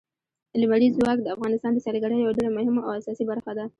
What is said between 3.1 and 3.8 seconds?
برخه ده.